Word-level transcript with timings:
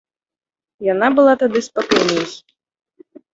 Яна 0.93 1.07
была 1.19 1.33
тады 1.43 1.59
спакайней. 1.67 2.25